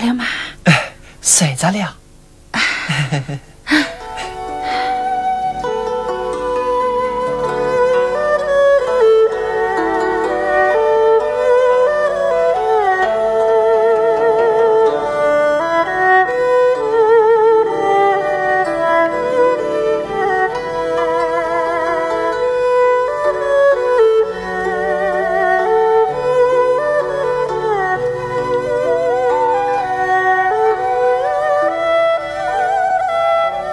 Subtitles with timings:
[0.00, 0.24] 了吗？
[1.22, 1.96] 睡着了。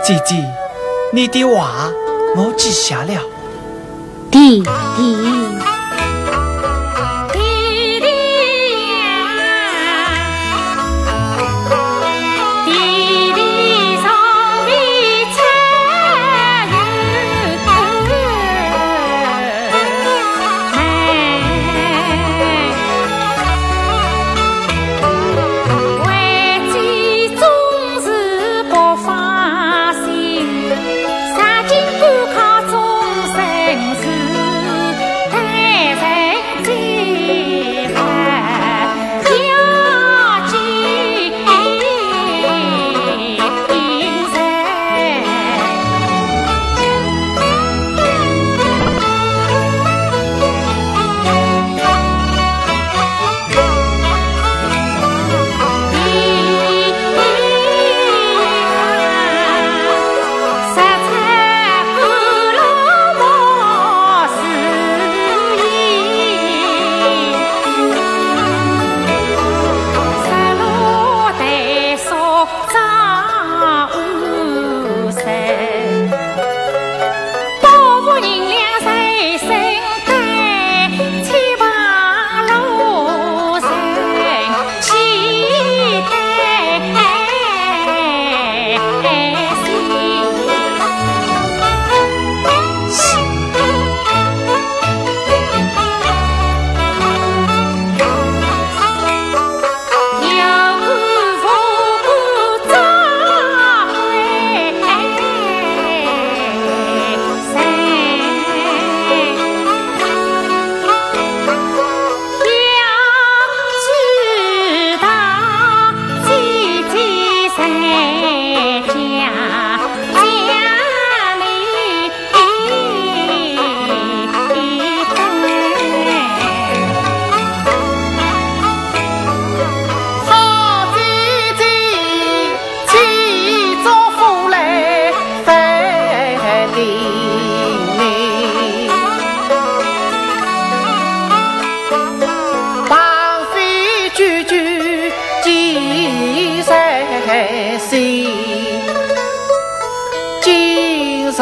[0.08, 0.42] 姐姐，
[1.12, 1.92] 你的话
[2.38, 3.22] 我记下了。
[4.32, 5.37] 弟弟。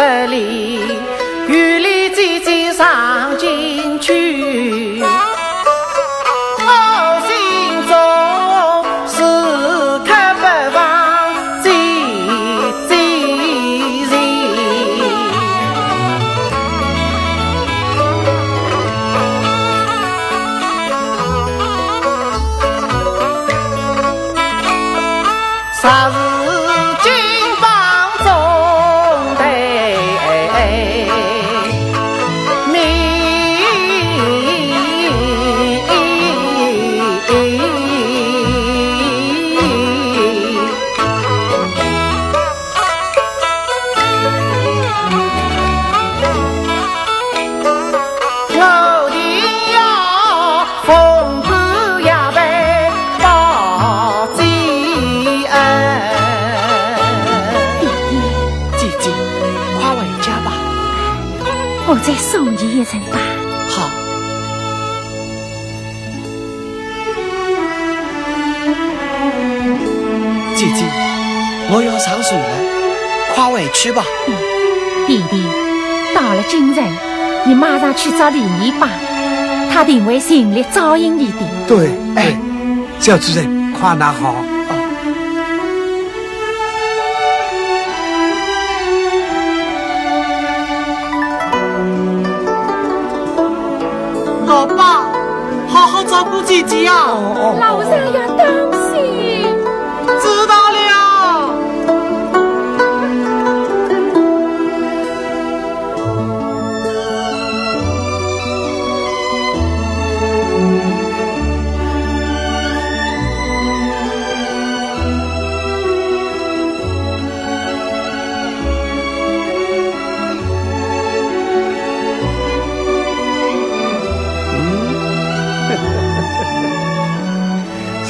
[0.07, 0.99] 这里
[1.47, 3.14] 雨里叽叽沙
[73.73, 74.03] 去吧，
[75.05, 75.43] 弟弟。
[76.15, 76.83] 到了京城，
[77.45, 78.87] 你马上去找李姨吧，
[79.71, 81.39] 他定会尽力照应你的。
[81.67, 82.35] 对，哎，
[82.99, 84.35] 小主人，快拿好。
[94.47, 95.07] 老爸，
[95.67, 97.17] 好好照顾姐姐啊！
[97.59, 98.34] 老人要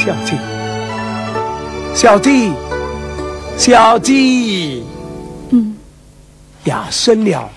[0.05, 0.37] 小弟，
[1.95, 2.51] 小弟，
[3.57, 4.83] 小弟
[5.49, 5.75] 嗯，
[6.63, 7.49] 要生了，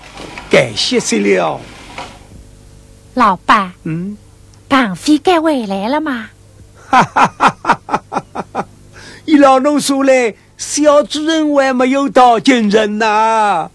[0.49, 1.61] 该歇息了。
[3.13, 4.17] 老爸，嗯，
[4.67, 6.29] 绑匪该回来了吗？
[6.89, 8.65] 哈哈哈哈哈哈！
[9.25, 13.69] 依老农说嘞，小主人还没有到京城呐，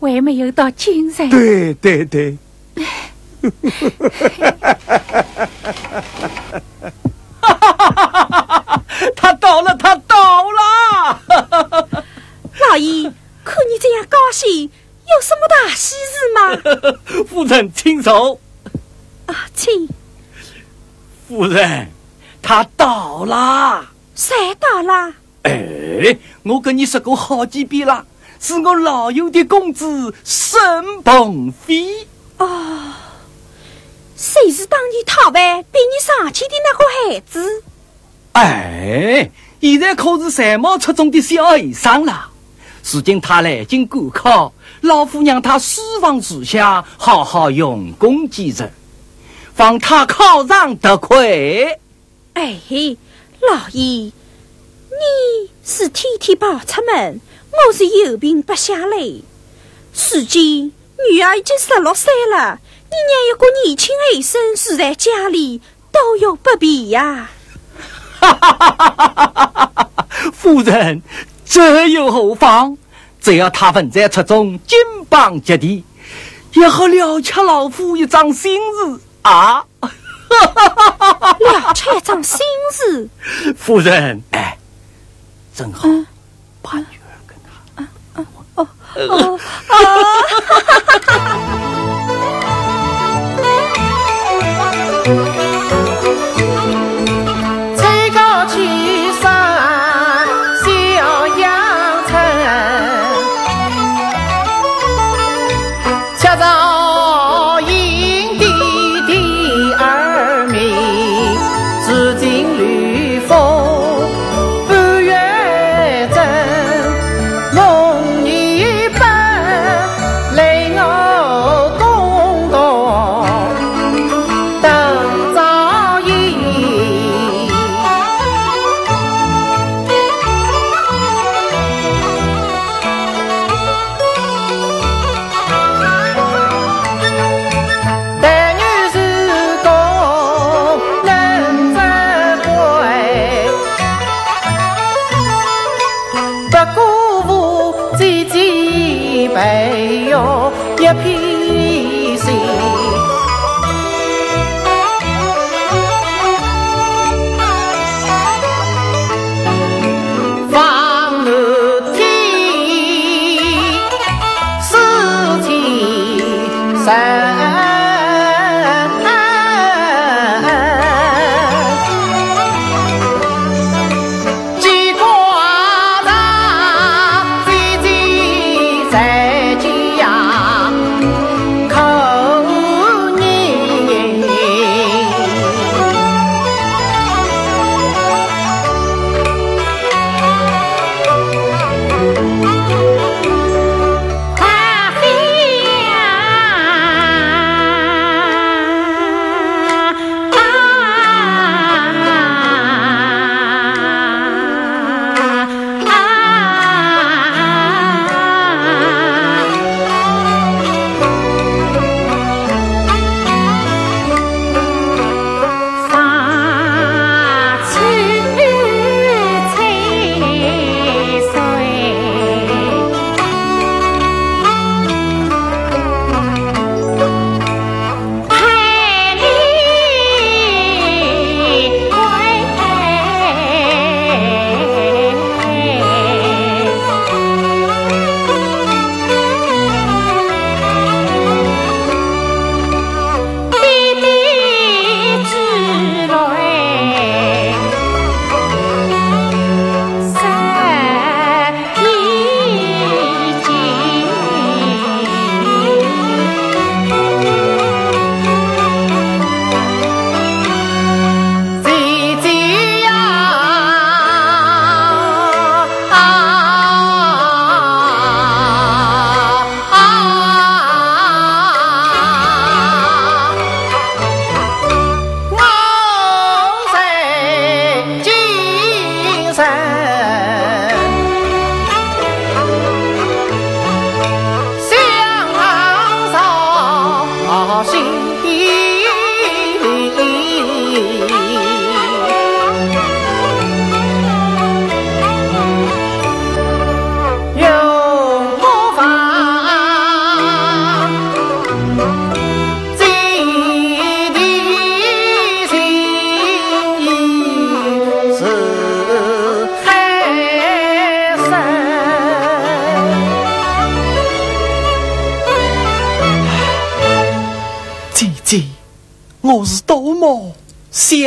[0.00, 1.28] 还没有到京城。
[1.28, 2.38] 对对对。
[7.42, 8.84] 哈 哈哈哈哈哈！
[9.16, 11.20] 他到了，他到了！
[12.68, 13.12] 老爷，
[13.44, 17.22] 看你这样高兴，有什么大喜事吗？
[17.28, 18.38] 夫人，请坐。
[19.26, 19.88] 啊，请。
[21.28, 21.88] 夫人，
[22.42, 23.86] 他到了。
[24.14, 25.12] 谁到了？
[25.42, 28.06] 哎，我跟你说过好几遍了，
[28.40, 30.60] 是我老友的公子沈
[31.02, 32.06] 鹏飞。
[32.38, 32.92] 哦。
[34.16, 36.84] 谁是当年讨饭被你上去的那个
[37.14, 37.62] 孩子？
[38.34, 42.30] 哎，现在可是才貌出众的小和尚了。
[42.92, 44.52] 如今他来京赶考，
[44.82, 48.70] 老夫让他私房住下，好好用功几日，
[49.54, 51.78] 防他考上得亏。
[52.34, 52.60] 哎，
[53.40, 54.12] 老爷，你
[55.64, 57.20] 是天天跑出门，
[57.50, 58.96] 我是有病不下来。
[58.98, 60.72] 如今
[61.08, 62.58] 女儿已经十六岁了。
[62.90, 65.60] 你让一个年轻儿生住在家里，
[65.90, 67.30] 多有不便呀。
[70.32, 71.02] 夫人，
[71.44, 72.76] 这又何妨？
[73.20, 74.78] 只要他文在出中，金
[75.08, 75.84] 榜及第，
[76.52, 79.64] 也好了却老夫一桩心事啊！
[81.40, 82.38] 了却一桩心
[82.70, 83.08] 事，
[83.56, 84.58] 夫人，哎，
[85.54, 85.88] 正好
[86.60, 87.52] 把女儿跟他……
[88.14, 88.26] 哦
[88.56, 88.68] 哦哦！
[89.08, 89.40] 我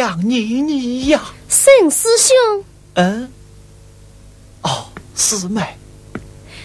[0.07, 2.63] 想你你呀，沈师兄。
[2.93, 3.29] 嗯，
[4.61, 5.75] 哦，师妹，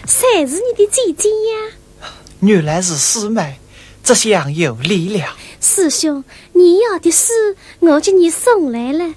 [0.07, 2.09] 谁是你的姐姐呀？
[2.39, 3.59] 原来是师妹，
[4.01, 5.35] 这下有理了。
[5.59, 6.23] 师兄，
[6.53, 7.33] 你要的书
[7.81, 9.13] 我给你送来了。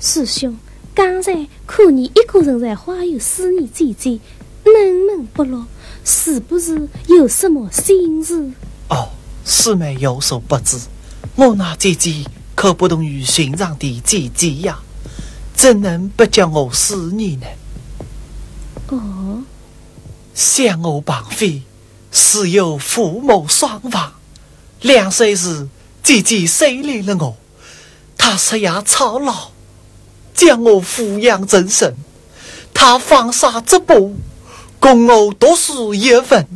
[0.00, 0.58] 师兄，
[0.92, 4.18] 刚才看你一个人在花园思念姐姐，
[4.64, 5.64] 闷闷不乐，
[6.04, 8.50] 是不是有什么心事？
[8.88, 9.08] 哦，
[9.44, 10.76] 师妹有所不知。
[11.36, 12.24] 我那姐姐
[12.60, 14.80] 可不同于寻常的姐姐呀，
[15.54, 17.46] 怎能不叫我思念呢？
[18.88, 19.42] 哦，
[20.34, 21.62] 想我绑匪
[22.12, 24.12] 是有父母双亡，
[24.82, 25.68] 两岁时
[26.02, 27.36] 姐姐收留了我，
[28.18, 29.52] 她吃牙操劳，
[30.34, 31.96] 将我抚养成人，
[32.74, 34.16] 她放下这步，
[34.78, 36.46] 供我读书一分。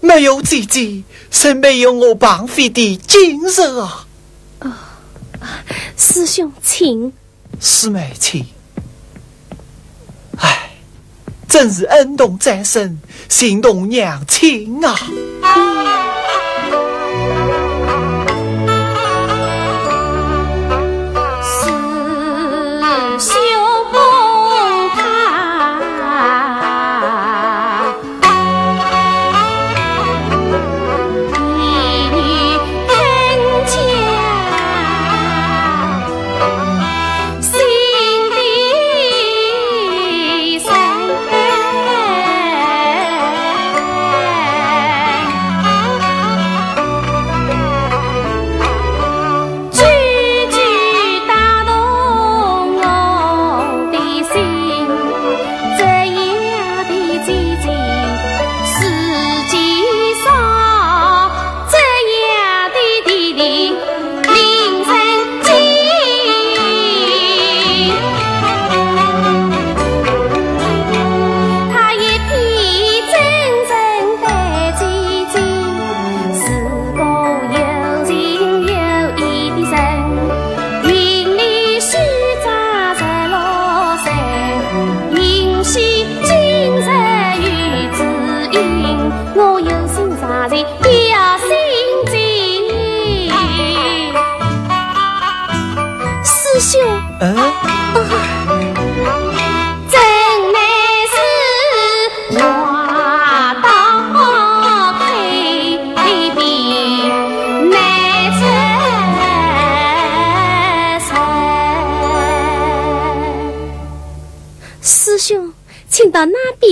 [0.00, 4.03] 没有姐姐，是没有我绑匪的精神啊！
[5.96, 7.12] 师兄，请。
[7.60, 8.44] 师妹，请。
[10.38, 10.70] 哎，
[11.48, 12.98] 真是恩动在身，
[13.28, 14.94] 心动娘亲啊！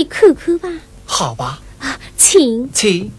[0.03, 0.69] 看看吧。
[1.05, 1.61] 好吧。
[1.79, 3.11] 啊，请请。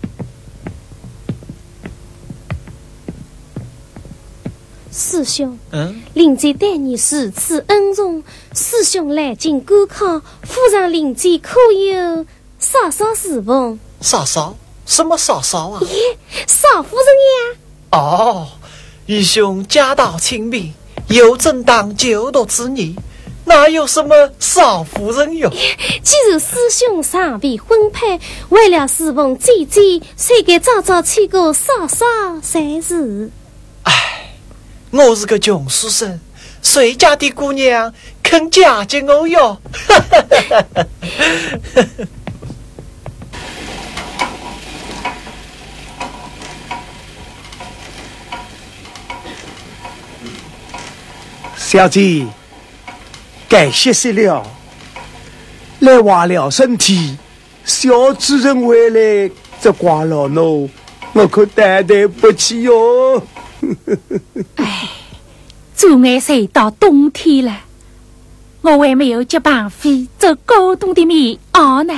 [4.97, 8.23] 师兄，嗯，林姐待你如此恩重，
[8.55, 12.25] 师兄来京赶考，府上林姐可有
[12.61, 13.79] 嫂嫂侍奉？
[14.01, 14.57] 嫂嫂？
[14.87, 15.81] 什么嫂嫂啊？
[15.83, 17.59] 耶，少夫人呀。
[17.91, 18.49] 哦，
[19.07, 20.73] 义兄家道清贫，
[21.09, 22.95] 有正当九度之年。
[23.47, 25.51] 哪有什么少夫人哟？
[26.03, 32.07] 既然师兄尚未婚配，为了侍奉姐姐，谁该早早娶个嫂嫂
[32.43, 33.31] 才是？
[33.83, 33.93] 唉，
[34.91, 36.19] 我是个穷书生，
[36.63, 39.59] 谁家的姑娘肯嫁给我哟？
[51.57, 52.27] 小姐。
[53.49, 54.45] 该歇息了，
[55.81, 57.17] 来挖了身体。
[57.65, 60.69] 小主人回来这怪了侬，
[61.13, 63.23] 我可担待不起哟。
[64.57, 64.89] 哎，
[65.75, 67.61] 昨晚睡到冬天了，
[68.61, 71.95] 我还没有接绑匪做高冬的棉袄呢。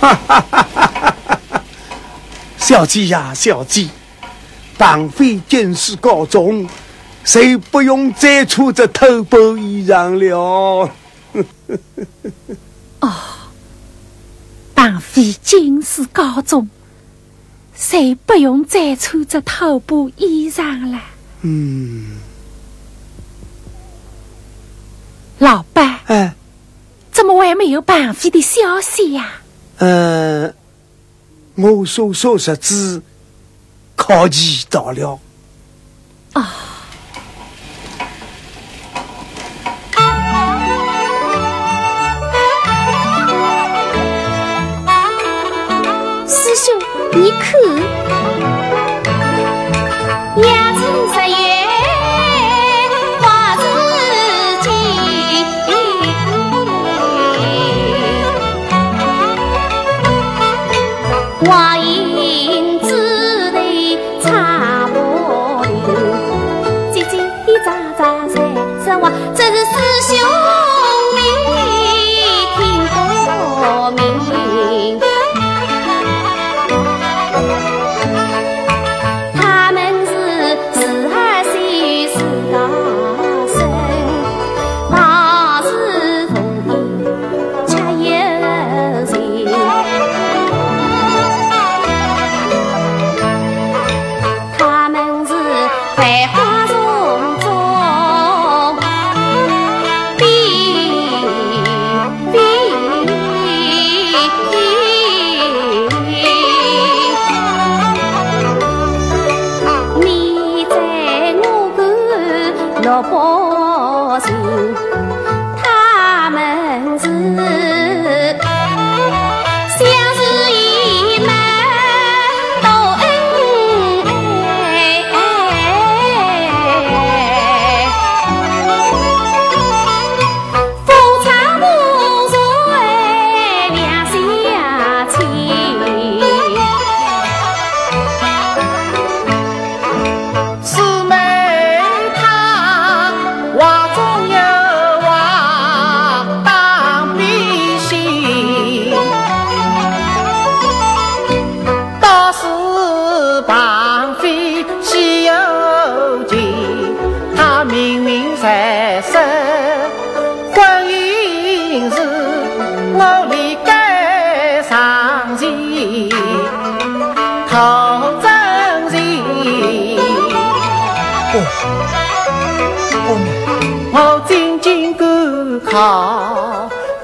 [0.00, 0.90] 哈哈哈哈
[1.50, 1.62] 哈！
[2.56, 3.88] 小姐呀，小姐，
[4.76, 6.68] 绑匪见识高中。
[7.24, 10.90] 谁不用再穿着偷包衣裳了？
[13.00, 13.12] 哦，
[14.74, 16.68] 绑匪进士高中，
[17.74, 20.98] 谁不用再穿着头布衣裳了？
[21.42, 22.16] 嗯，
[25.38, 26.34] 老板，哎，
[27.12, 29.34] 怎么还没有绑匪的消息呀？
[29.78, 30.54] 嗯，
[31.56, 33.02] 我所说日子
[33.94, 35.20] 考期到了。
[36.32, 36.64] 啊。
[36.64, 36.67] 你
[47.40, 47.97] 看，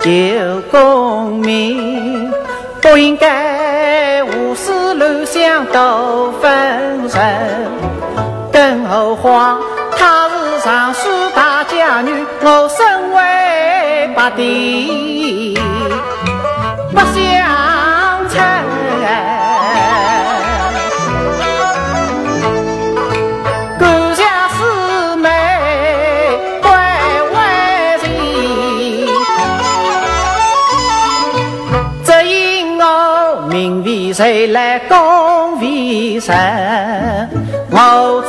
[0.00, 0.10] 求
[0.70, 2.32] 功名，
[2.80, 7.20] 不应该胡思乱想多分神。
[8.52, 9.60] 更何况
[9.96, 15.58] 她是尚书大家女，我身为八弟，
[16.90, 17.73] 不想
[34.14, 36.32] 谁来讲为神？
[37.68, 38.22] 我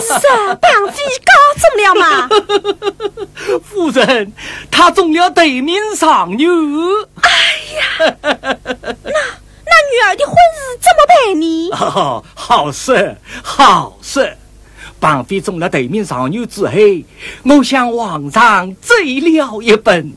[0.00, 2.28] 是啊，绑匪告中了吗？
[3.64, 4.32] 夫人，
[4.70, 6.50] 他中了对面上牛。
[7.22, 7.30] 哎
[7.78, 11.70] 呀，那那女儿的婚事怎么办呢？
[11.72, 14.36] 哦， 好事，好事！
[15.00, 16.72] 绑匪中了对面上女之后，
[17.44, 20.12] 我向皇上追了一本，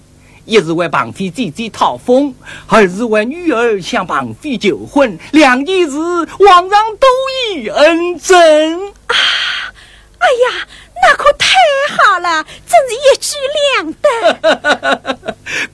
[0.46, 2.34] 一是为绑匪姐姐讨封，
[2.66, 7.08] 二是为女儿向绑匪求婚，两件事皇上都
[7.54, 8.92] 已恩准。
[9.06, 9.16] 啊，
[10.22, 10.68] 哎呀，
[11.02, 11.48] 那可太
[11.98, 13.36] 好了，真是一举
[13.74, 14.08] 两得。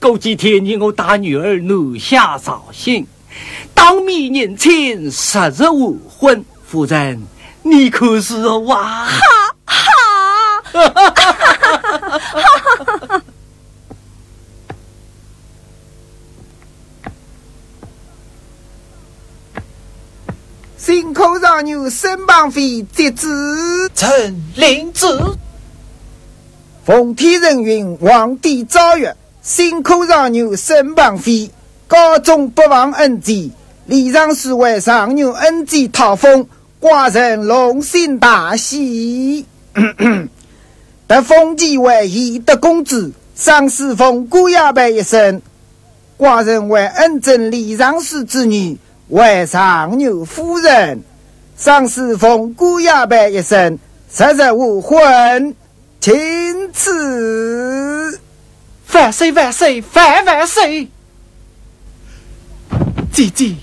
[0.00, 3.06] 过几天你，我大女儿南下绍兴，
[3.74, 6.44] 当面认亲，十日完婚。
[6.64, 7.26] 夫人，
[7.62, 9.06] 你可是哇？
[9.06, 9.16] 好，
[9.64, 9.82] 好。
[20.88, 23.28] 新口上牛身旁飞接旨，
[23.94, 25.06] 臣领旨。
[26.82, 31.50] 奉天承运，皇帝诏曰：新口上牛身旁飞
[31.86, 33.52] 高中不忘恩基，
[33.84, 36.46] 礼尚书为上牛恩基讨封，
[36.80, 39.44] 寡人龙心大喜。
[41.06, 45.42] 得封其为懿德公子，上侍奉姑爷辈一生。
[46.16, 48.78] 寡人为恩正礼尚书之女。
[49.08, 51.02] 为上牛夫人，
[51.56, 53.78] 上侍奉姑爷辈一生，
[54.14, 55.54] 日日无婚，
[55.98, 58.20] 钦此。
[58.92, 60.88] 万岁万岁万万岁！
[63.10, 63.54] 姐姐，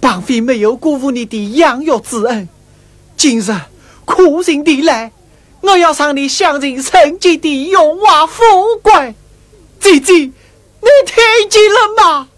[0.00, 2.46] 绑匪没有辜负你的养育之恩，
[3.16, 3.52] 今日
[4.04, 5.10] 苦心地来，
[5.62, 8.42] 我要让你享尽圣洁的荣华富
[8.82, 9.14] 贵。
[9.80, 10.30] 姐姐，你
[11.06, 12.28] 听见了吗？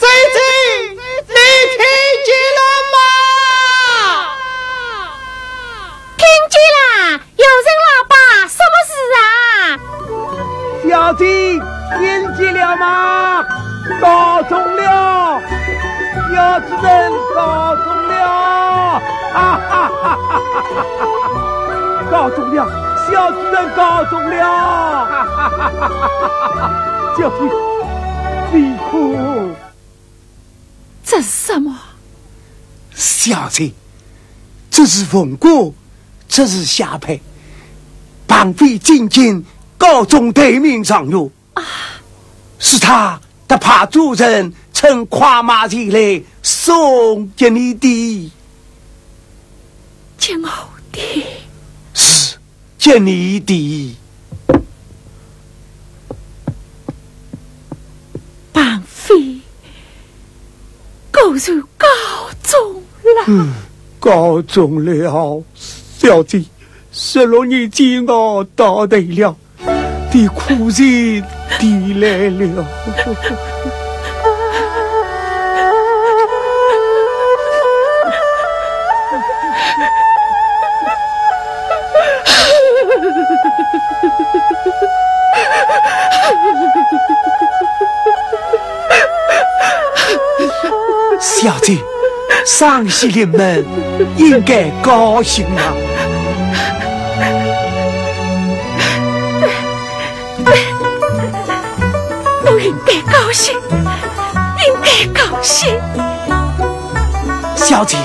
[0.00, 0.38] 姐姐，
[0.96, 0.96] 你
[1.28, 1.36] 听
[2.24, 2.60] 见了
[2.92, 2.96] 吗？
[6.16, 6.80] 听见了，
[7.36, 8.14] 有人老爸，
[8.48, 9.22] 什么事啊？
[10.88, 11.22] 小姐，
[11.98, 12.00] 听
[12.34, 12.82] 见了吗？
[14.00, 15.38] 告中了，
[16.32, 16.88] 小主人
[17.34, 18.12] 告中了，
[19.34, 19.36] 哈
[19.68, 20.40] 哈哈哈哈
[20.98, 21.04] 哈！
[22.10, 22.58] 告中了，
[23.06, 24.34] 小主人告中了，
[25.04, 26.24] 哈哈哈哈哈
[26.56, 26.60] 哈！
[27.18, 27.36] 小姐，
[28.50, 28.54] 别
[28.90, 29.54] 哭。
[31.10, 31.76] 这是什么？
[32.94, 33.72] 小姐，
[34.70, 35.74] 这是凤果，
[36.28, 37.20] 这是下配。
[38.28, 39.44] 绑匪进京
[39.76, 41.64] 告中对面上路啊，
[42.60, 48.30] 是他他怕主人乘快马前来送给你的。
[50.16, 50.48] 接我
[50.92, 51.26] 的？
[51.92, 52.36] 是
[52.78, 53.96] 接你的。
[58.52, 59.40] 绑匪。
[61.30, 61.86] 果然告
[62.42, 63.24] 中了。
[63.28, 63.52] 嗯，
[64.00, 65.44] 告中了，
[65.96, 66.42] 小子，
[66.90, 69.36] 十六年前我到头了，
[70.10, 71.22] 的苦日
[71.60, 72.66] 抵来了。
[92.60, 93.64] 上西人们
[94.18, 95.72] 应该高兴啊！
[102.44, 103.54] 我应该高兴，
[104.66, 105.80] 应该高兴。
[107.56, 107.96] 小姐，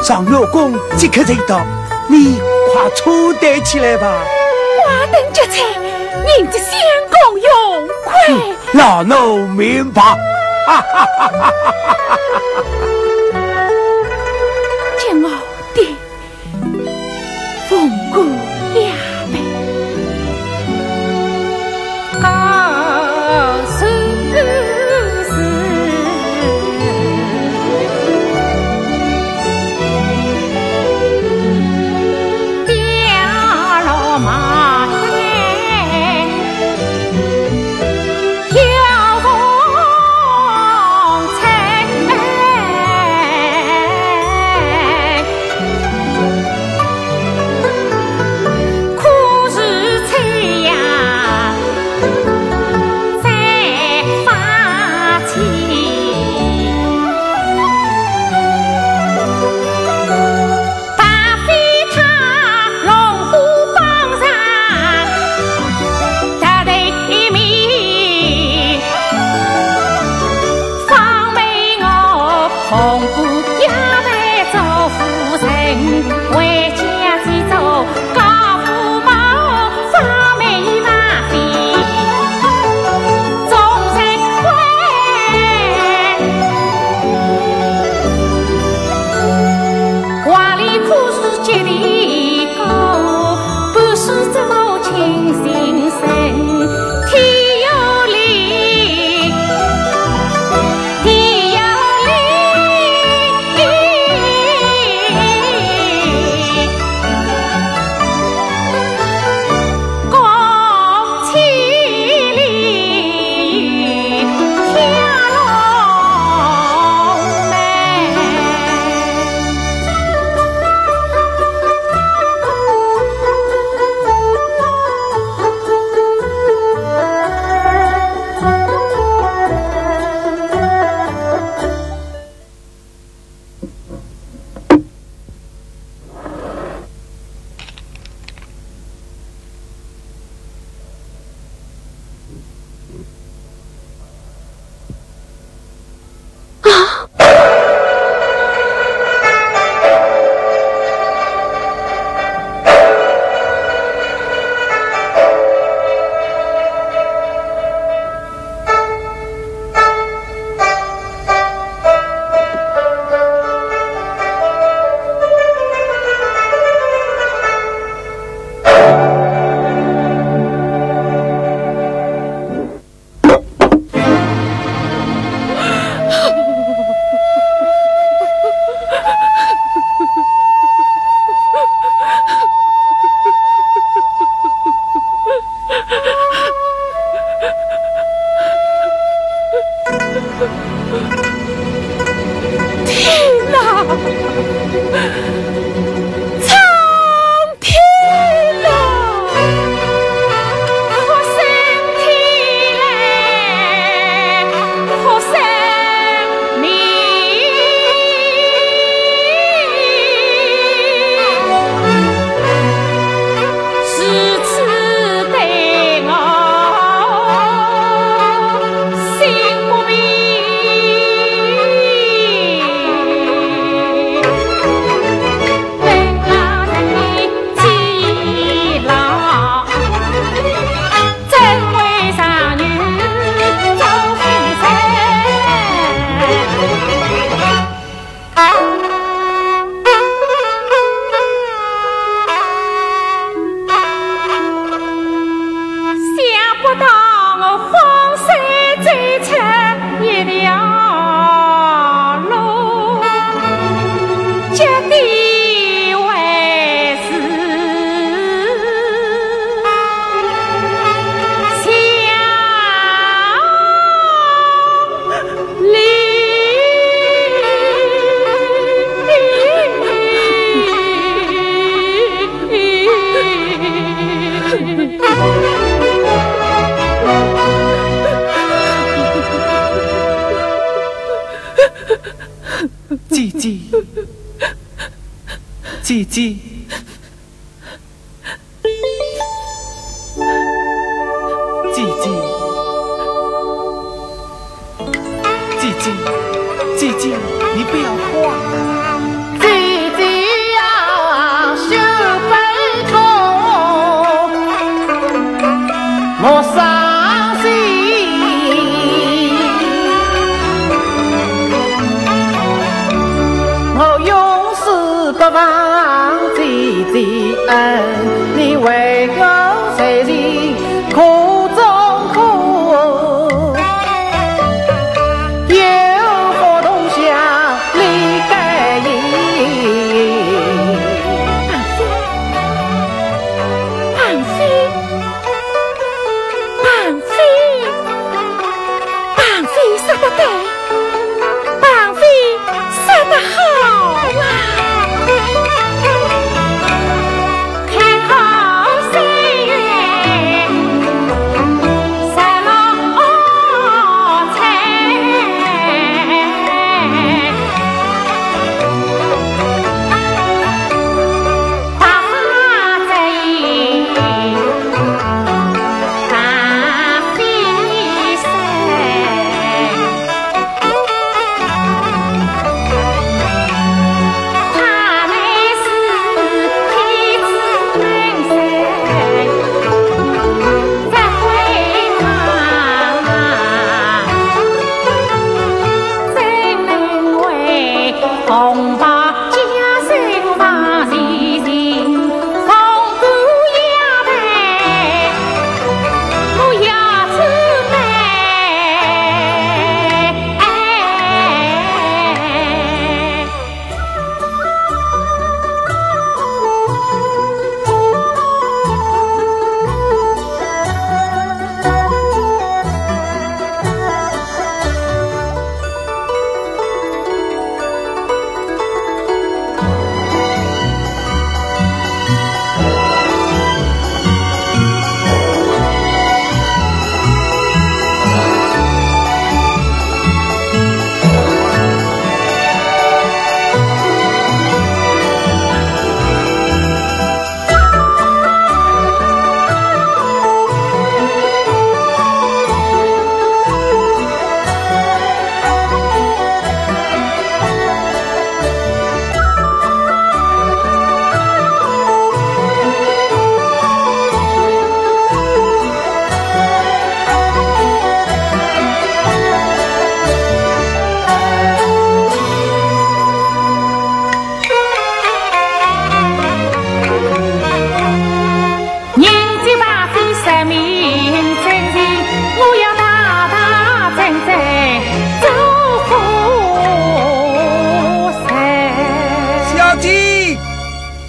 [0.00, 1.60] 上月宫即刻就到，
[2.06, 2.38] 你
[2.72, 4.22] 快出带起来吧。
[4.86, 6.70] 华灯结彩，人家相
[7.10, 8.14] 公永快。
[8.74, 10.00] 老奴明白。
[10.68, 11.52] 哈哈哈哈哈！
[13.08, 13.17] 姐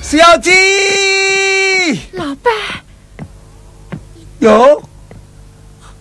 [0.09, 0.49] 小鸡，
[2.13, 2.49] 老爸，
[4.39, 4.81] 有，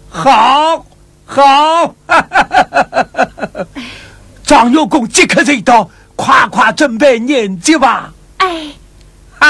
[0.08, 0.86] 好，
[1.26, 1.94] 好，
[4.44, 8.14] 张有功即刻一刀，快快准备年节吧。
[8.38, 8.72] 哎，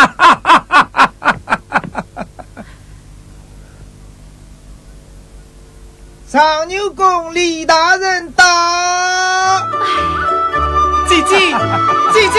[6.29, 8.45] 常牛公李大人到。
[11.09, 11.39] 姐姐，
[12.13, 12.39] 姐姐，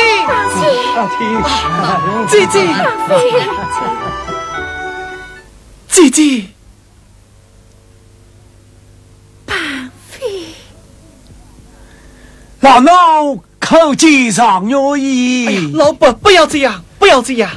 [2.30, 2.56] 姐姐，
[5.90, 6.46] 姐姐，
[9.46, 9.58] 绑
[10.08, 10.20] 飞，
[12.60, 17.50] 老奴叩见常有意，，老伯，不要这样，不要这样，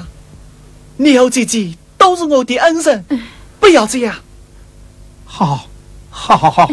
[0.96, 3.04] 你和姐姐都是我的恩人，
[3.60, 4.16] 不要这样。
[5.26, 5.66] 好，
[6.10, 6.50] 好好。
[6.50, 6.68] 好，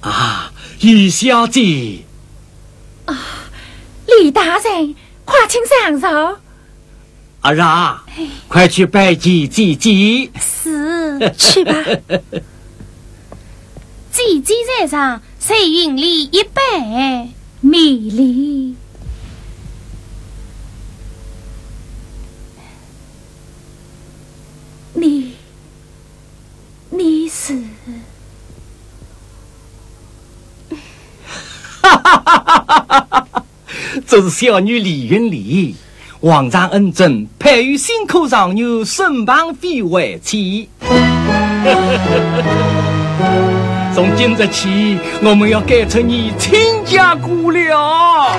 [0.00, 0.49] 啊，
[0.88, 2.04] 于小姐，
[4.06, 6.40] 李大人，快请上座。
[7.42, 8.02] 阿让，
[8.48, 10.30] 快去拜祭姐姐。
[10.40, 11.72] 是，去吧。
[14.10, 17.30] 姐姐在上，谁云里一杯？
[17.60, 18.74] 米粒，
[24.94, 25.34] 你，
[26.88, 27.62] 你是
[34.10, 35.76] 这是小女李云丽，
[36.20, 40.68] 皇上恩准派于新科状元孙庞飞为妻。
[43.94, 48.36] 从今日起，我们要改成你亲家姑了。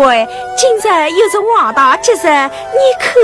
[0.00, 0.26] 乖，
[0.56, 3.20] 今日又是王大吉日，你可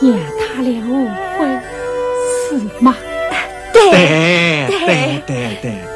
[0.00, 1.06] 让他俩误
[1.38, 1.46] 会
[2.48, 2.96] 是吗？
[3.72, 3.80] 对
[4.66, 5.62] 对对对。
[5.62, 5.89] 姐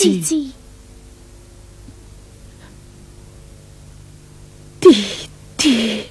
[0.00, 0.08] 姐，
[4.80, 4.92] 弟
[5.58, 6.06] 弟，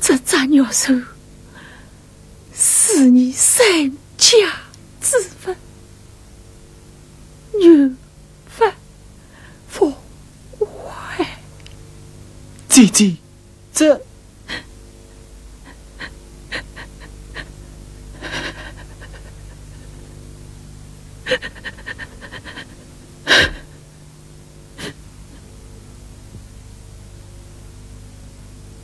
[0.00, 0.92] 这杂鸟兽
[2.52, 4.36] 是你三家
[5.00, 5.56] 之分。
[7.60, 7.94] 女
[8.46, 8.74] 犯
[9.68, 9.92] 佛
[10.58, 11.38] 坏，
[12.68, 13.16] 姐姐，
[13.72, 14.00] 这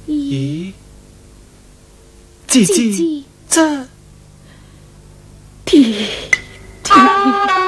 [0.07, 0.73] 咦？
[2.47, 3.89] 姐姐，这
[5.65, 6.29] 弟弟。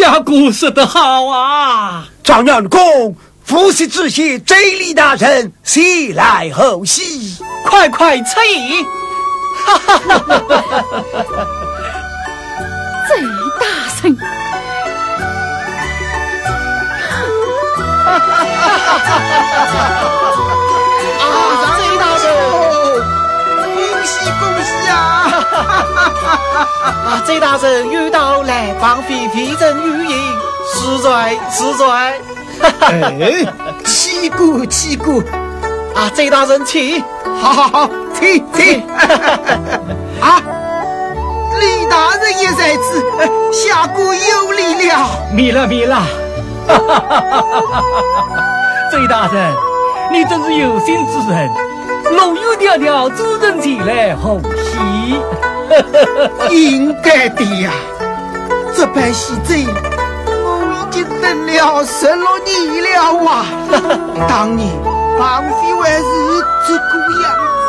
[0.00, 2.08] 家姑说得好啊！
[2.24, 7.36] 张元公，父系知县贼李大人，喜来后喜。
[7.66, 8.84] 快快出议！
[13.06, 13.22] 最
[13.60, 13.66] 大
[14.00, 14.16] 声。
[18.06, 18.39] 啊，
[27.06, 30.16] 啊，贼大人遇到来访妃妃人玉英，
[30.74, 32.20] 实在实在。
[32.82, 33.46] 哎，
[33.84, 35.22] 起鼓起鼓，
[35.94, 37.02] 啊，贼大人请。
[37.40, 38.82] 好好好，请请。
[40.20, 40.42] 啊，
[41.58, 43.02] 李大人也在此，
[43.52, 45.08] 下官有礼了。
[45.32, 46.02] 米了米了，
[48.90, 49.54] 贼大人，
[50.12, 51.50] 你真是有心之人，
[52.14, 55.18] 龙游迢迢主人前来欢喜。
[56.50, 57.70] 应该的呀，
[58.76, 59.54] 这般喜酒，
[60.26, 63.46] 我已经等了十六年了啊！
[64.28, 64.68] 当年
[65.18, 65.50] 王妃
[65.80, 66.04] 还是
[66.66, 66.80] 这个
[67.22, 67.24] 样
[67.60, 67.62] 子，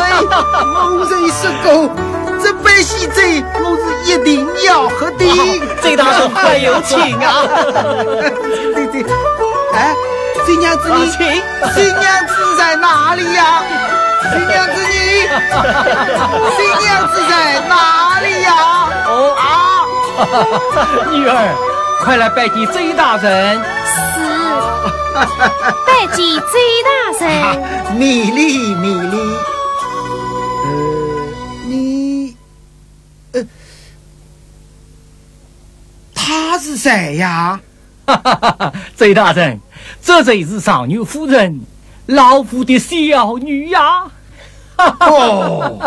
[0.74, 1.66] 我人说过，
[2.42, 3.20] 这杯喜酒，
[3.62, 5.24] 我是一定要喝的。
[5.82, 7.44] 这大人还有请啊！
[8.74, 9.04] 对对，
[9.74, 9.94] 哎，
[10.46, 11.06] 新娘子你，啊
[11.74, 13.62] 请新娘子在哪里呀？
[14.22, 14.94] 贼娘子你，
[16.56, 18.50] 新娘子在哪里呀？
[19.06, 19.40] 哦啊！
[21.12, 21.32] 女儿，
[22.04, 23.56] 快来拜见贼大人。
[23.84, 24.20] 是，
[25.86, 26.42] 拜见贼
[26.84, 26.90] 大
[27.26, 27.26] 人。
[27.96, 29.16] 米粒，米粒，
[30.64, 30.68] 呃，
[31.66, 32.36] 你，
[33.32, 33.42] 呃，
[36.14, 37.58] 他是谁呀？
[38.06, 38.72] 哈哈哈哈！
[38.96, 39.60] 贼大人，
[40.02, 41.60] 这就是上女夫人，
[42.08, 44.04] 老夫的小女呀。
[44.78, 45.78] 哦，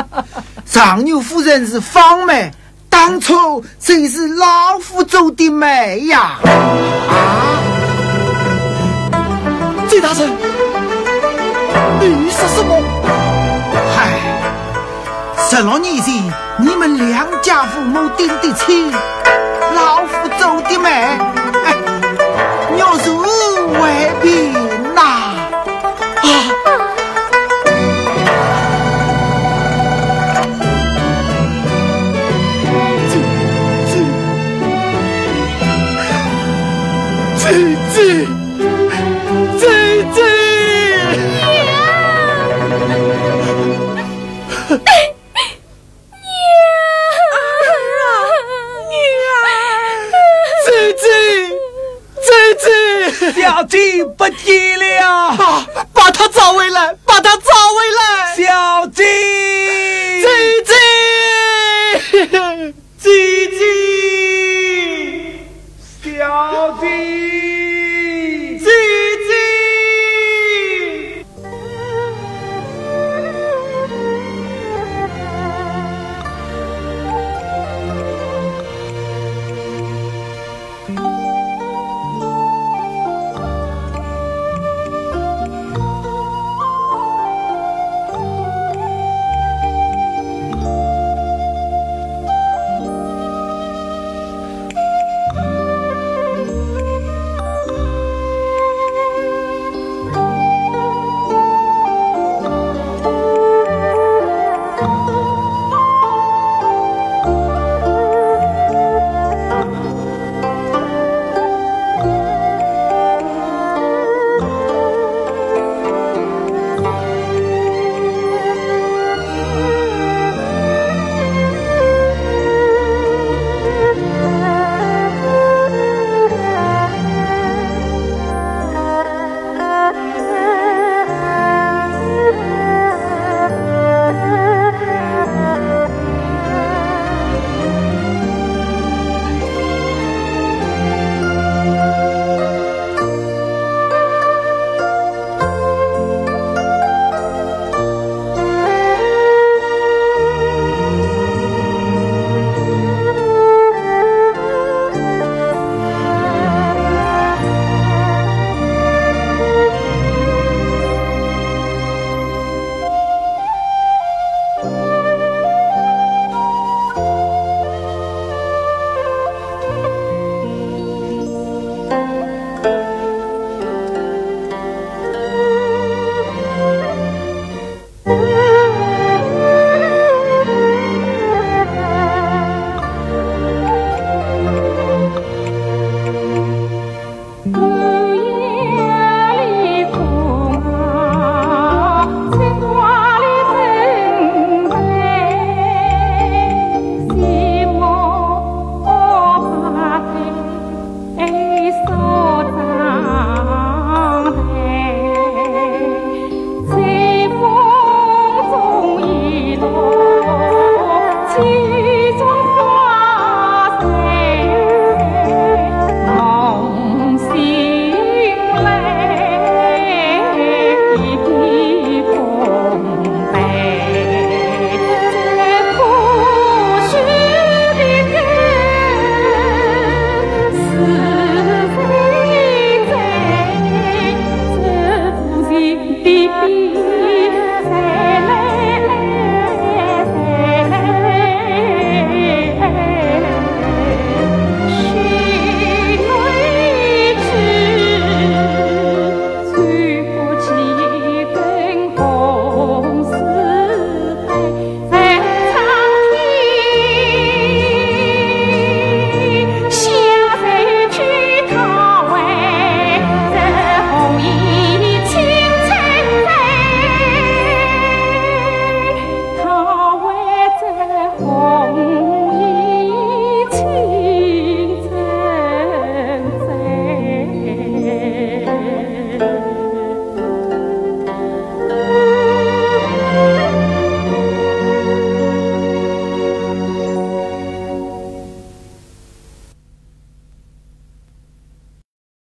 [0.67, 2.51] 长牛夫人是芳梅，
[2.89, 6.37] 当初真是老夫做的媒呀！
[7.09, 7.57] 啊，
[9.89, 10.29] 这大人，
[12.01, 12.79] 你说什么？
[13.95, 14.19] 嗨，
[15.49, 16.13] 十六年前
[16.59, 18.91] 你们两家父母定的亲，
[19.73, 20.89] 老夫做的媒，
[21.65, 21.75] 哎，
[22.77, 24.60] 要是为凭